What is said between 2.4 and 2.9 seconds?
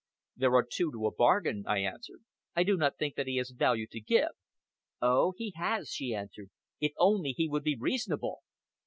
"I do